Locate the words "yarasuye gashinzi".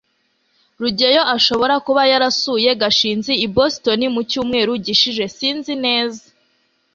2.11-3.33